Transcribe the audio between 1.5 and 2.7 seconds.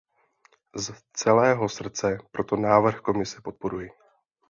srdce proto